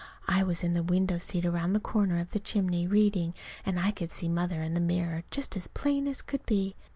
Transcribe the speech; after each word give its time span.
I 0.27 0.41
was 0.41 0.63
in 0.63 0.73
the 0.73 0.81
window 0.81 1.19
seat 1.19 1.45
around 1.45 1.73
the 1.73 1.79
corner 1.79 2.17
of 2.19 2.31
the 2.31 2.39
chimney 2.39 2.87
reading; 2.87 3.35
and 3.63 3.79
I 3.79 3.91
could 3.91 4.09
see 4.09 4.29
Mother 4.29 4.63
in 4.63 4.73
the 4.73 4.79
mirror 4.79 5.25
just 5.29 5.55
as 5.55 5.67
plain 5.67 6.07
as 6.07 6.23
could 6.23 6.43
be. 6.47 6.75